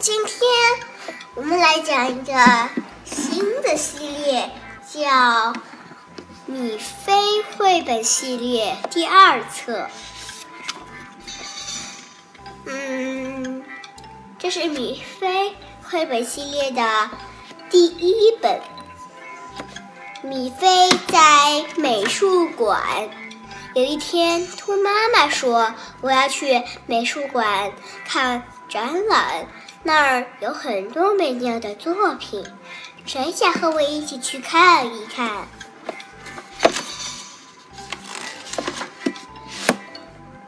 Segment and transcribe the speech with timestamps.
[0.00, 0.36] 今天
[1.34, 2.34] 我们来讲一个
[3.04, 4.50] 新的系列，
[4.92, 5.00] 叫
[6.46, 9.88] 《米菲绘本系列》第二册。
[12.66, 13.64] 嗯，
[14.38, 15.54] 这是米菲
[15.84, 17.10] 绘本系列的
[17.70, 18.60] 第一本。
[20.22, 23.08] 米菲在美术馆。
[23.74, 27.72] 有一天，兔妈妈说：“我要去美术馆
[28.06, 29.48] 看展览，
[29.86, 32.42] 那儿有很多美妙的作品，
[33.04, 35.46] 谁想和我一起去看一看？”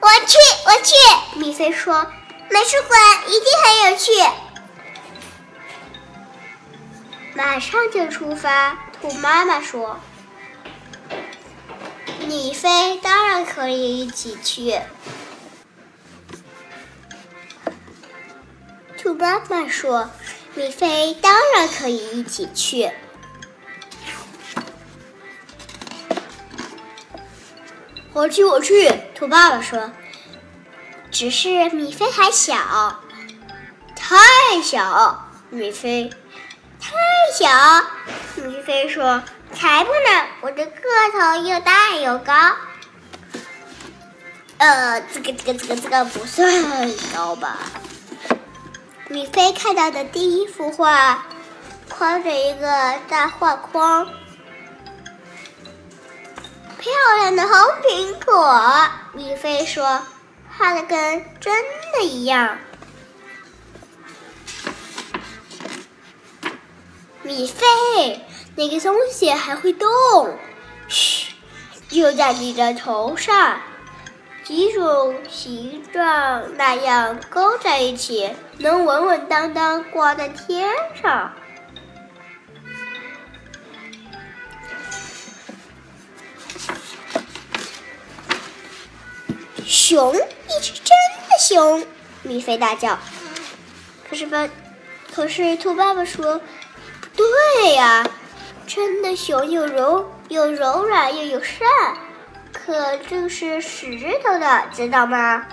[0.00, 0.94] 我去，我去！
[1.40, 2.06] 米菲说
[2.50, 4.12] ：“美术馆一定很有趣。”
[7.34, 9.98] 马上就出发，兔妈妈说。
[12.26, 14.78] 米菲当然可以一起去。
[19.22, 20.10] 妈妈说
[20.56, 22.90] ：“米菲当然可以一起去。”
[28.12, 28.92] 我去，我去。
[29.14, 29.92] 兔爸爸说
[31.12, 33.00] ：“只是米菲还小，
[33.94, 36.10] 太小。”米菲
[36.80, 36.90] 太
[37.32, 37.48] 小。
[38.44, 39.22] 米菲说。
[39.54, 40.26] 才不呢！
[40.40, 40.72] 我的个
[41.12, 42.32] 头又大又高。
[44.56, 47.58] 呃，这个这个这个这个不算很高吧？
[49.12, 51.26] 米菲看到的第一幅画，
[51.90, 54.06] 框着一个大画框，
[56.78, 57.52] 漂亮的红
[57.82, 58.88] 苹果。
[59.12, 60.00] 米菲说
[60.56, 61.62] ：“画的跟真
[61.94, 62.56] 的一样。”
[67.22, 68.24] 米菲。
[68.54, 69.88] 那个东西还会动，
[70.88, 71.32] 嘘，
[71.88, 73.60] 就在你的头上，
[74.44, 80.68] 几种形状那样勾在一起，能稳稳当当挂在天
[81.00, 81.32] 上。
[89.64, 90.84] 熊，一只真
[91.28, 91.86] 的熊！
[92.22, 92.98] 米菲大叫。
[94.08, 94.48] 可是吧，
[95.14, 96.38] 可是兔爸爸说，
[97.00, 98.04] 不对呀。
[98.64, 101.66] 真的熊又柔又柔软又友善，
[102.52, 105.46] 可这是石头的，知道吗？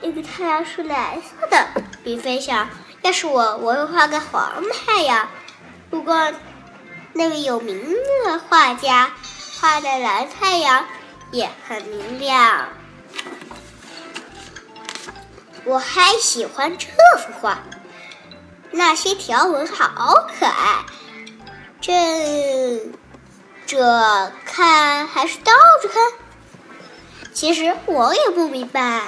[0.00, 1.68] 那个太阳是蓝色的，
[2.04, 2.68] 米菲想，
[3.02, 5.28] 要是我，我会画个黄太阳。
[5.88, 6.32] 不过，
[7.12, 7.94] 那位有名
[8.26, 9.12] 的画家
[9.60, 10.84] 画的蓝太阳
[11.30, 12.68] 也很明亮。
[15.64, 17.62] 我还喜欢这幅画，
[18.72, 20.84] 那些条纹好可爱。
[21.80, 22.92] 正
[23.66, 25.52] 着看还是倒
[25.82, 26.02] 着看？
[27.32, 29.02] 其实我也不明白。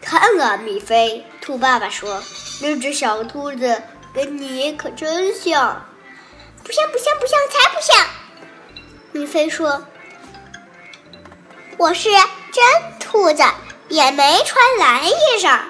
[0.00, 2.22] 看啊，米菲，兔爸爸说
[2.60, 5.86] ：“那只小兔子跟你可真像。”
[6.62, 8.06] 不像，不像，不像，才不像！
[9.12, 9.86] 米菲说
[11.78, 12.64] ：“我是真。”
[13.00, 13.42] 兔子
[13.88, 15.60] 也没穿蓝衣裳。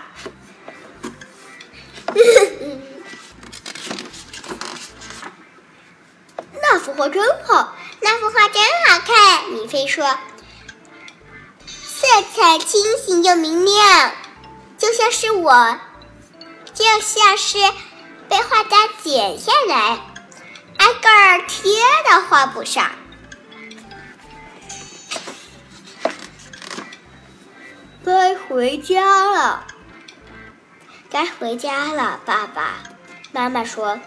[6.82, 9.48] 幅画真好，那幅画真好看。
[9.50, 10.18] 米菲说
[11.64, 14.12] ：“色彩清新又明亮，
[14.78, 15.78] 就像是我，
[16.74, 17.58] 就像是
[18.28, 20.00] 被画家剪下来，
[20.78, 22.90] 挨个儿贴到画布上。”
[28.04, 29.64] 该回家了，
[31.08, 32.82] 该回家了，爸爸
[33.30, 34.00] 妈妈说。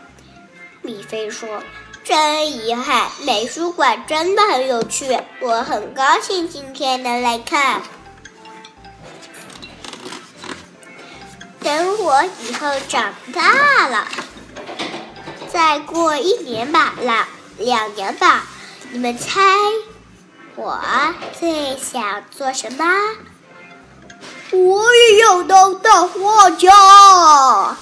[0.81, 1.63] 米菲说
[2.05, 7.81] ：“真遗憾，美术馆真的很有趣，我很高兴今天能来看。
[11.61, 14.07] 等我以后长大了，
[15.51, 17.27] 再过一年吧，两
[17.57, 18.43] 两年吧，
[18.91, 19.41] 你们猜
[20.55, 20.79] 我
[21.39, 22.85] 最想做什么？”
[24.53, 27.75] 我也要当大画家。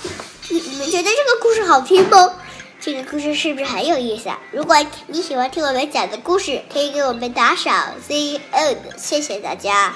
[0.48, 2.36] 你你们觉得这个故事好听吗？
[2.86, 4.38] 这个故事是不是很有意思啊？
[4.52, 4.76] 如果
[5.08, 8.40] 你喜欢听我们讲的故事，可以给我们打赏，See you，
[8.98, 9.96] 谢谢大家。